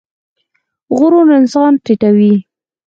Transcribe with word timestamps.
غرور 0.97 1.27
انسان 1.39 1.71
ټیټوي 1.85 2.33